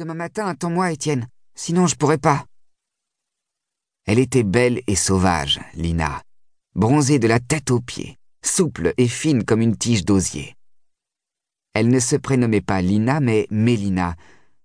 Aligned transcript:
Demain 0.00 0.14
matin, 0.14 0.46
attends-moi, 0.46 0.92
Étienne. 0.92 1.28
Sinon, 1.54 1.86
je 1.86 1.94
pourrais 1.94 2.16
pas. 2.16 2.46
Elle 4.06 4.18
était 4.18 4.44
belle 4.44 4.80
et 4.86 4.96
sauvage, 4.96 5.60
Lina, 5.74 6.22
bronzée 6.74 7.18
de 7.18 7.28
la 7.28 7.38
tête 7.38 7.70
aux 7.70 7.82
pieds, 7.82 8.16
souple 8.42 8.94
et 8.96 9.08
fine 9.08 9.44
comme 9.44 9.60
une 9.60 9.76
tige 9.76 10.06
d'osier. 10.06 10.54
Elle 11.74 11.88
ne 11.88 12.00
se 12.00 12.16
prénommait 12.16 12.62
pas 12.62 12.80
Lina, 12.80 13.20
mais 13.20 13.46
Mélina. 13.50 14.16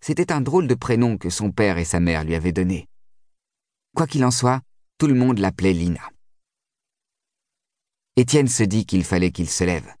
C'était 0.00 0.30
un 0.30 0.40
drôle 0.40 0.68
de 0.68 0.76
prénom 0.76 1.18
que 1.18 1.30
son 1.30 1.50
père 1.50 1.78
et 1.78 1.84
sa 1.84 1.98
mère 1.98 2.22
lui 2.22 2.36
avaient 2.36 2.52
donné. 2.52 2.86
Quoi 3.96 4.06
qu'il 4.06 4.24
en 4.24 4.30
soit, 4.30 4.60
tout 4.98 5.08
le 5.08 5.14
monde 5.14 5.40
l'appelait 5.40 5.72
Lina. 5.72 6.12
Étienne 8.14 8.46
se 8.46 8.62
dit 8.62 8.86
qu'il 8.86 9.02
fallait 9.02 9.32
qu'il 9.32 9.50
se 9.50 9.64
lève. 9.64 9.92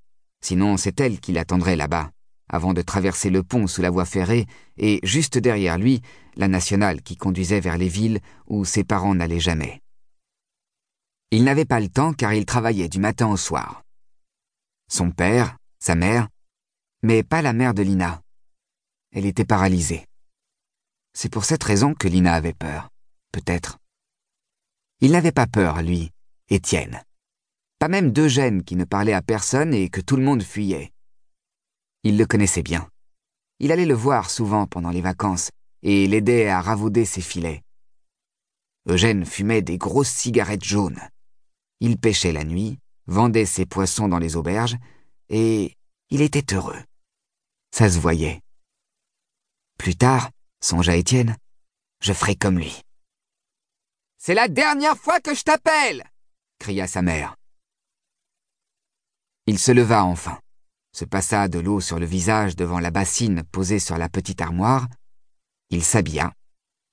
Sinon, 0.44 0.76
c'est 0.76 1.00
elle 1.00 1.18
qui 1.18 1.32
l'attendrait 1.32 1.74
là-bas, 1.74 2.12
avant 2.48 2.74
de 2.74 2.82
traverser 2.82 3.30
le 3.30 3.42
pont 3.42 3.66
sous 3.66 3.82
la 3.82 3.90
voie 3.90 4.04
ferrée, 4.04 4.46
et 4.76 5.00
juste 5.02 5.38
derrière 5.38 5.78
lui, 5.78 6.02
la 6.36 6.48
nationale 6.48 7.02
qui 7.02 7.16
conduisait 7.16 7.60
vers 7.60 7.78
les 7.78 7.88
villes 7.88 8.20
où 8.46 8.64
ses 8.64 8.84
parents 8.84 9.14
n'allaient 9.14 9.40
jamais. 9.40 9.82
Il 11.30 11.44
n'avait 11.44 11.64
pas 11.64 11.80
le 11.80 11.88
temps 11.88 12.12
car 12.12 12.32
il 12.32 12.46
travaillait 12.46 12.88
du 12.88 13.00
matin 13.00 13.28
au 13.28 13.36
soir. 13.36 13.82
Son 14.88 15.10
père, 15.10 15.56
sa 15.78 15.94
mère, 15.94 16.28
mais 17.02 17.22
pas 17.22 17.42
la 17.42 17.52
mère 17.52 17.74
de 17.74 17.82
Lina. 17.82 18.22
Elle 19.12 19.26
était 19.26 19.44
paralysée. 19.44 20.06
C'est 21.12 21.28
pour 21.28 21.44
cette 21.44 21.64
raison 21.64 21.94
que 21.94 22.08
Lina 22.08 22.34
avait 22.34 22.52
peur, 22.54 22.90
peut-être. 23.32 23.78
Il 25.00 25.12
n'avait 25.12 25.32
pas 25.32 25.46
peur, 25.46 25.82
lui, 25.82 26.10
Étienne. 26.48 27.02
Pas 27.78 27.88
même 27.88 28.12
d'Eugène 28.12 28.62
qui 28.64 28.76
ne 28.76 28.84
parlait 28.84 29.12
à 29.12 29.20
personne 29.20 29.74
et 29.74 29.90
que 29.90 30.00
tout 30.00 30.16
le 30.16 30.22
monde 30.22 30.42
fuyait. 30.42 30.93
Il 32.04 32.16
le 32.18 32.26
connaissait 32.26 32.62
bien. 32.62 32.88
Il 33.58 33.72
allait 33.72 33.86
le 33.86 33.94
voir 33.94 34.30
souvent 34.30 34.66
pendant 34.66 34.90
les 34.90 35.00
vacances 35.00 35.50
et 35.82 36.06
l'aidait 36.06 36.48
à 36.48 36.60
ravauder 36.60 37.04
ses 37.04 37.20
filets. 37.20 37.62
Eugène 38.86 39.24
fumait 39.24 39.62
des 39.62 39.78
grosses 39.78 40.10
cigarettes 40.10 40.64
jaunes. 40.64 41.00
Il 41.80 41.98
pêchait 41.98 42.32
la 42.32 42.44
nuit, 42.44 42.78
vendait 43.06 43.46
ses 43.46 43.66
poissons 43.66 44.08
dans 44.08 44.18
les 44.18 44.36
auberges, 44.36 44.76
et 45.30 45.74
il 46.10 46.20
était 46.20 46.54
heureux. 46.54 46.78
Ça 47.70 47.90
se 47.90 47.98
voyait. 47.98 48.40
Plus 49.78 49.96
tard, 49.96 50.30
songea 50.60 50.96
Étienne, 50.96 51.36
je 52.00 52.12
ferai 52.12 52.36
comme 52.36 52.58
lui. 52.58 52.82
C'est 54.18 54.34
la 54.34 54.48
dernière 54.48 54.96
fois 54.96 55.20
que 55.20 55.34
je 55.34 55.42
t'appelle 55.42 56.04
cria 56.58 56.86
sa 56.86 57.02
mère. 57.02 57.36
Il 59.46 59.58
se 59.58 59.72
leva 59.72 60.04
enfin, 60.04 60.38
se 60.94 61.04
passa 61.04 61.48
de 61.48 61.58
l'eau 61.58 61.80
sur 61.80 61.98
le 61.98 62.06
visage 62.06 62.54
devant 62.54 62.78
la 62.78 62.92
bassine 62.92 63.42
posée 63.50 63.80
sur 63.80 63.98
la 63.98 64.08
petite 64.08 64.40
armoire. 64.40 64.86
Il 65.70 65.82
s'habilla, 65.82 66.32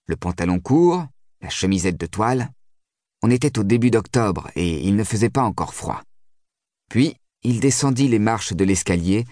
le 0.08 0.16
pantalon 0.16 0.60
court, 0.60 1.06
la 1.42 1.50
chemisette 1.50 2.00
de 2.00 2.08
toile. 2.08 2.50
On 3.22 3.30
était 3.30 3.60
au 3.60 3.64
début 3.64 3.92
d'octobre 3.92 4.50
et 4.56 4.88
il 4.88 4.96
ne 4.96 5.04
faisait 5.04 5.30
pas 5.30 5.44
encore 5.44 5.76
froid. 5.76 6.02
Puis, 6.90 7.16
il 7.44 7.60
descendit 7.60 8.08
les 8.08 8.20
marches 8.20 8.54
de 8.54 8.64
l'escalier 8.64 9.26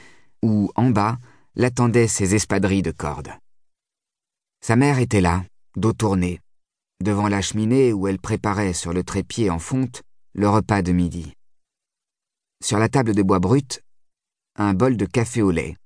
où, 0.43 0.71
en 0.75 0.91
bas, 0.91 1.17
l'attendaient 1.55 2.07
ses 2.07 2.35
espadrilles 2.35 2.83
de 2.83 2.91
cordes. 2.91 3.33
Sa 4.61 4.75
mère 4.75 4.99
était 4.99 5.21
là, 5.21 5.43
dos 5.75 5.93
tourné, 5.93 6.41
devant 7.01 7.27
la 7.27 7.41
cheminée 7.41 7.91
où 7.91 8.07
elle 8.07 8.19
préparait 8.19 8.73
sur 8.73 8.93
le 8.93 9.03
trépied 9.03 9.49
en 9.49 9.59
fonte 9.59 10.03
le 10.33 10.47
repas 10.47 10.83
de 10.83 10.91
midi. 10.91 11.33
Sur 12.63 12.77
la 12.77 12.89
table 12.89 13.15
de 13.15 13.23
bois 13.23 13.39
brut, 13.39 13.81
un 14.61 14.73
bol 14.73 14.97
de 14.97 15.05
café 15.05 15.41
au 15.41 15.51
lait, 15.51 15.77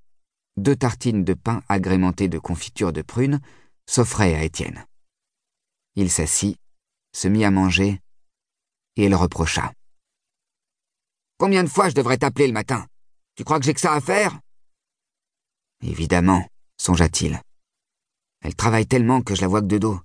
deux 0.57 0.75
tartines 0.75 1.23
de 1.23 1.35
pain 1.35 1.61
agrémentées 1.69 2.27
de 2.27 2.39
confiture 2.39 2.91
de 2.91 3.03
prunes 3.03 3.39
s'offraient 3.85 4.33
à 4.33 4.43
Étienne. 4.43 4.85
Il 5.95 6.09
s'assit, 6.09 6.57
se 7.15 7.27
mit 7.27 7.45
à 7.45 7.51
manger, 7.51 7.99
et 8.95 9.05
elle 9.05 9.13
reprocha. 9.15 9.71
Combien 11.37 11.63
de 11.63 11.69
fois 11.69 11.89
je 11.89 11.95
devrais 11.95 12.17
t'appeler 12.17 12.47
le 12.47 12.53
matin? 12.53 12.87
Tu 13.35 13.43
crois 13.43 13.59
que 13.59 13.65
j'ai 13.65 13.75
que 13.75 13.79
ça 13.79 13.93
à 13.93 14.01
faire? 14.01 14.39
Évidemment, 15.81 16.47
songea-t-il. 16.77 17.39
Elle 18.41 18.55
travaille 18.55 18.87
tellement 18.87 19.21
que 19.21 19.35
je 19.35 19.41
la 19.41 19.47
vois 19.47 19.61
que 19.61 19.67
de 19.67 19.77
dos. 19.77 20.01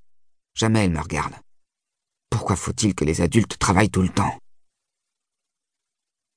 Jamais 0.54 0.84
elle 0.84 0.92
me 0.92 1.00
regarde. 1.00 1.34
Pourquoi 2.28 2.56
faut-il 2.56 2.94
que 2.94 3.04
les 3.04 3.22
adultes 3.22 3.58
travaillent 3.58 3.90
tout 3.90 4.02
le 4.02 4.08
temps? 4.10 4.38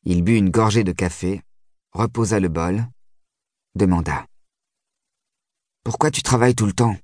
Il 0.04 0.24
but 0.24 0.38
une 0.38 0.50
gorgée 0.50 0.84
de 0.84 0.94
café, 0.94 1.42
reposa 1.94 2.40
le 2.40 2.48
bol, 2.48 2.88
demanda. 3.76 4.26
Pourquoi 5.84 6.12
tu 6.12 6.22
travailles 6.22 6.56
tout 6.56 6.66
le 6.66 6.74
temps? 6.74 6.96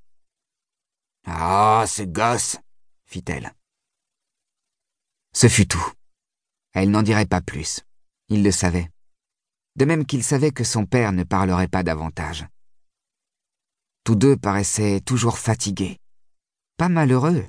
Ah, 1.25 1.85
ce 1.87 2.03
gosse 2.03 2.57
fit-elle. 3.05 3.53
Ce 5.33 5.47
fut 5.47 5.67
tout. 5.67 5.85
Elle 6.73 6.91
n'en 6.91 7.03
dirait 7.03 7.25
pas 7.25 7.41
plus. 7.41 7.81
Il 8.29 8.43
le 8.43 8.51
savait. 8.51 8.89
De 9.75 9.85
même 9.85 10.05
qu'il 10.05 10.23
savait 10.23 10.51
que 10.51 10.63
son 10.63 10.85
père 10.85 11.11
ne 11.11 11.23
parlerait 11.23 11.67
pas 11.67 11.83
davantage. 11.83 12.47
Tous 14.03 14.15
deux 14.15 14.37
paraissaient 14.37 15.01
toujours 15.01 15.37
fatigués. 15.37 15.99
Pas 16.77 16.89
malheureux, 16.89 17.45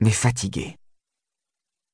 mais 0.00 0.12
fatigués. 0.12 0.76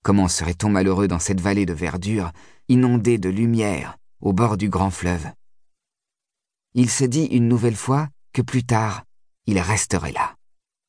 Comment 0.04 0.28
serait-on 0.28 0.68
malheureux 0.68 1.08
dans 1.08 1.18
cette 1.18 1.40
vallée 1.40 1.66
de 1.66 1.72
verdure, 1.72 2.32
inondée 2.68 3.18
de 3.18 3.28
lumière, 3.28 3.96
au 4.22 4.32
bord 4.32 4.56
du 4.56 4.70
grand 4.70 4.90
fleuve 4.90 5.30
Il 6.74 6.88
se 6.88 7.04
dit 7.04 7.24
une 7.26 7.48
nouvelle 7.48 7.76
fois 7.76 8.08
que 8.32 8.40
plus 8.40 8.64
tard, 8.64 9.04
il 9.46 9.58
resterait 9.58 10.12
là, 10.12 10.34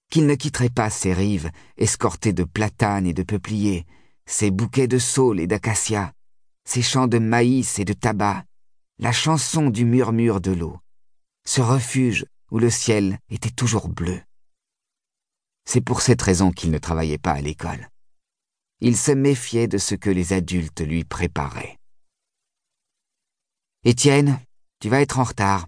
qu'il 0.09 0.25
ne 0.25 0.35
quitterait 0.35 0.69
pas 0.69 0.89
ces 0.89 1.13
rives 1.13 1.51
escortées 1.75 2.31
de 2.31 2.45
platanes 2.45 3.05
et 3.05 3.13
de 3.13 3.23
peupliers, 3.23 3.85
ces 4.25 4.49
bouquets 4.49 4.87
de 4.87 4.99
saules 4.99 5.41
et 5.41 5.47
d'acacias, 5.47 6.13
ces 6.63 6.81
champs 6.81 7.07
de 7.07 7.19
maïs 7.19 7.79
et 7.79 7.85
de 7.85 7.93
tabac, 7.93 8.45
la 8.99 9.11
chanson 9.11 9.69
du 9.69 9.83
murmure 9.83 10.39
de 10.39 10.51
l'eau, 10.51 10.79
ce 11.45 11.59
refuge 11.59 12.25
où 12.51 12.59
le 12.59 12.69
ciel 12.69 13.19
était 13.29 13.49
toujours 13.49 13.89
bleu. 13.89 14.21
C'est 15.65 15.81
pour 15.81 16.01
cette 16.01 16.21
raison 16.21 16.51
qu'il 16.51 16.71
ne 16.71 16.77
travaillait 16.77 17.17
pas 17.17 17.33
à 17.33 17.41
l'école 17.41 17.89
il 18.85 18.97
se 18.97 19.13
méfiait 19.13 19.69
de 19.69 19.77
ce 19.77 19.95
que 19.95 20.09
les 20.09 20.33
adultes 20.33 20.81
lui 20.81 21.05
préparaient. 21.05 21.77
Étienne, 23.85 24.39
tu 24.79 24.87
vas 24.87 25.01
être 25.01 25.19
en 25.19 25.23
retard. 25.23 25.67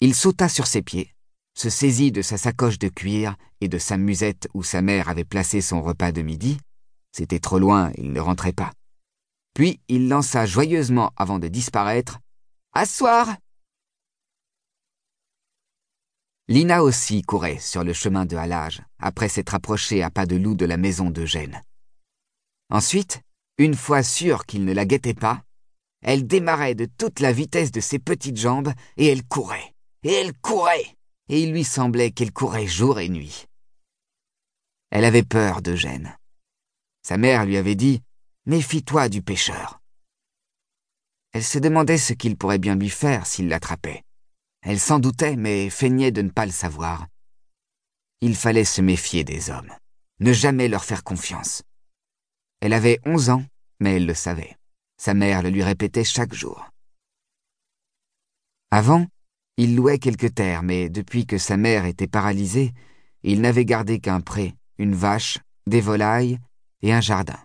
Il 0.00 0.12
sauta 0.12 0.48
sur 0.48 0.66
ses 0.66 0.82
pieds, 0.82 1.14
se 1.54 1.70
saisit 1.70 2.10
de 2.10 2.20
sa 2.20 2.36
sacoche 2.36 2.80
de 2.80 2.88
cuir 2.88 3.36
et 3.60 3.68
de 3.68 3.78
sa 3.78 3.96
musette 3.96 4.48
où 4.52 4.64
sa 4.64 4.82
mère 4.82 5.08
avait 5.08 5.24
placé 5.24 5.60
son 5.60 5.82
repas 5.82 6.10
de 6.10 6.22
midi. 6.22 6.58
C'était 7.12 7.38
trop 7.38 7.60
loin, 7.60 7.92
il 7.96 8.12
ne 8.12 8.18
rentrait 8.18 8.52
pas. 8.52 8.72
Puis 9.54 9.80
il 9.86 10.08
lança 10.08 10.46
joyeusement 10.46 11.12
avant 11.14 11.38
de 11.38 11.46
disparaître. 11.46 12.18
Asseoir 12.72 13.36
Lina 16.48 16.82
aussi 16.82 17.22
courait 17.22 17.60
sur 17.60 17.84
le 17.84 17.92
chemin 17.92 18.26
de 18.26 18.36
halage, 18.36 18.82
après 18.98 19.28
s'être 19.28 19.54
approchée 19.54 20.02
à 20.02 20.10
pas 20.10 20.26
de 20.26 20.34
loup 20.34 20.56
de 20.56 20.66
la 20.66 20.76
maison 20.76 21.08
d'Eugène. 21.08 21.62
Ensuite, 22.68 23.20
une 23.58 23.76
fois 23.76 24.02
sûre 24.02 24.44
qu'il 24.44 24.64
ne 24.64 24.72
la 24.72 24.86
guettait 24.86 25.14
pas, 25.14 25.44
elle 26.02 26.26
démarrait 26.26 26.74
de 26.74 26.86
toute 26.86 27.20
la 27.20 27.32
vitesse 27.32 27.72
de 27.72 27.80
ses 27.80 27.98
petites 27.98 28.36
jambes 28.36 28.72
et 28.96 29.06
elle 29.06 29.24
courait, 29.24 29.74
et 30.02 30.12
elle 30.12 30.32
courait, 30.38 30.96
et 31.28 31.42
il 31.42 31.52
lui 31.52 31.64
semblait 31.64 32.10
qu'elle 32.10 32.32
courait 32.32 32.66
jour 32.66 32.98
et 32.98 33.08
nuit. 33.08 33.46
Elle 34.90 35.04
avait 35.04 35.22
peur 35.22 35.62
d'Eugène. 35.62 36.16
Sa 37.02 37.16
mère 37.16 37.44
lui 37.44 37.56
avait 37.56 37.74
dit 37.74 38.02
Méfie-toi 38.46 39.08
du 39.08 39.22
pêcheur. 39.22 39.80
Elle 41.32 41.44
se 41.44 41.58
demandait 41.58 41.98
ce 41.98 42.12
qu'il 42.12 42.36
pourrait 42.36 42.58
bien 42.58 42.76
lui 42.76 42.88
faire 42.88 43.26
s'il 43.26 43.48
l'attrapait. 43.48 44.04
Elle 44.62 44.80
s'en 44.80 44.98
doutait, 44.98 45.36
mais 45.36 45.70
feignait 45.70 46.12
de 46.12 46.22
ne 46.22 46.30
pas 46.30 46.46
le 46.46 46.52
savoir. 46.52 47.06
Il 48.20 48.34
fallait 48.34 48.64
se 48.64 48.80
méfier 48.80 49.24
des 49.24 49.50
hommes, 49.50 49.72
ne 50.20 50.32
jamais 50.32 50.68
leur 50.68 50.84
faire 50.84 51.04
confiance. 51.04 51.62
Elle 52.60 52.72
avait 52.72 53.00
onze 53.04 53.28
ans, 53.28 53.44
mais 53.80 53.96
elle 53.96 54.06
le 54.06 54.14
savait. 54.14 54.56
Sa 54.98 55.14
mère 55.14 55.42
le 55.42 55.50
lui 55.50 55.62
répétait 55.62 56.04
chaque 56.04 56.34
jour. 56.34 56.70
Avant, 58.70 59.06
il 59.56 59.76
louait 59.76 59.98
quelques 59.98 60.34
terres, 60.34 60.62
mais 60.62 60.88
depuis 60.88 61.26
que 61.26 61.38
sa 61.38 61.56
mère 61.56 61.84
était 61.84 62.06
paralysée, 62.06 62.72
il 63.22 63.40
n'avait 63.40 63.64
gardé 63.64 64.00
qu'un 64.00 64.20
pré, 64.20 64.54
une 64.78 64.94
vache, 64.94 65.38
des 65.66 65.80
volailles 65.80 66.38
et 66.82 66.92
un 66.92 67.00
jardin. 67.00 67.38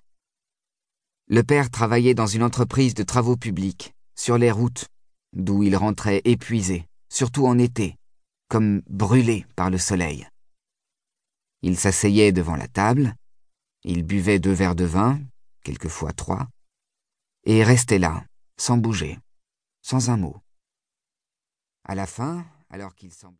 Le 1.28 1.44
père 1.44 1.70
travaillait 1.70 2.14
dans 2.14 2.28
une 2.28 2.44
entreprise 2.44 2.94
de 2.94 3.04
travaux 3.04 3.38
publics, 3.38 3.94
sur 4.16 4.38
les 4.38 4.52
routes, 4.52 4.88
d'où 5.34 5.64
il 5.64 5.76
rentrait 5.76 6.22
épuisé, 6.26 6.86
surtout 7.10 7.48
en 7.48 7.58
été, 7.58 7.96
comme 8.50 8.82
brûlé 8.90 9.46
par 9.56 9.70
le 9.70 9.78
soleil. 9.78 10.28
Il 11.62 11.78
s'asseyait 11.78 12.32
devant 12.32 12.56
la 12.56 12.68
table, 12.68 13.16
il 13.84 14.04
buvait 14.04 14.40
deux 14.40 14.52
verres 14.52 14.76
de 14.76 14.84
vin, 14.84 15.20
quelquefois 15.64 16.12
trois, 16.12 16.48
et 17.44 17.64
restait 17.64 18.00
là, 18.00 18.26
sans 18.58 18.78
bouger, 18.78 19.20
sans 19.82 20.10
un 20.10 20.18
mot. 20.18 20.42
À 21.84 21.96
la 21.96 22.08
fin, 22.08 22.46
alors 22.70 22.96
qu'il 22.96 23.12
semblait 23.12 23.30